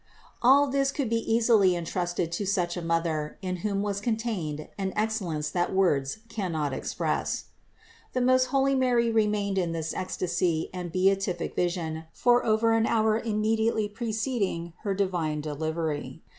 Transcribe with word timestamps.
All 0.41 0.65
this 0.65 0.91
could 0.91 1.11
be 1.11 1.21
easily 1.31 1.75
entrusted 1.75 2.31
to 2.31 2.43
such 2.47 2.75
a 2.75 2.81
Mother, 2.81 3.37
in 3.43 3.57
whom 3.57 3.83
was 3.83 4.01
contained 4.01 4.67
an 4.75 4.93
excellence 4.95 5.51
that 5.51 5.71
words 5.75 6.17
cannot 6.27 6.73
express. 6.73 7.45
475. 8.13 8.13
The 8.13 8.25
most 8.25 8.45
holy 8.45 8.73
Mary 8.73 9.11
remained 9.11 9.59
in 9.59 9.73
this 9.73 9.93
ecstasy 9.93 10.71
and 10.73 10.91
2 10.91 10.99
27 11.17 11.37
398 11.37 11.37
CITY 11.37 11.37
OF 11.37 11.37
GOD 11.37 11.37
beatific 11.37 11.55
vision 11.55 12.03
for 12.13 12.43
over 12.43 12.71
an 12.73 12.87
hour 12.87 13.19
immediately 13.19 13.87
preceding 13.87 14.73
her 14.81 14.95
divine 14.95 15.39
delivery. 15.39 16.23